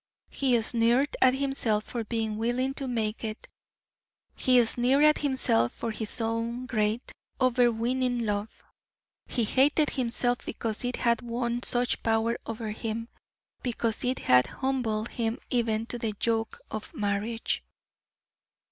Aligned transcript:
He 0.31 0.59
sneered 0.63 1.15
at 1.21 1.35
himself 1.35 1.83
for 1.83 2.03
being 2.03 2.37
willing 2.39 2.73
to 2.73 2.87
make 2.87 3.23
it; 3.23 3.47
he 4.33 4.65
sneered 4.65 5.03
at 5.05 5.19
himself 5.19 5.73
for 5.73 5.91
his 5.91 6.19
own 6.19 6.65
great, 6.65 7.11
overweening 7.39 8.25
love. 8.25 8.49
He 9.27 9.43
hated 9.43 9.91
himself 9.91 10.43
because 10.43 10.83
it 10.83 10.95
had 10.95 11.21
won 11.21 11.61
such 11.61 12.01
power 12.01 12.35
over 12.47 12.71
him 12.71 13.09
because 13.61 14.03
it 14.03 14.17
had 14.17 14.47
humbled 14.47 15.09
him 15.09 15.37
even 15.51 15.85
to 15.85 15.99
the 15.99 16.15
yoke 16.23 16.59
of 16.71 16.91
marriage. 16.95 17.63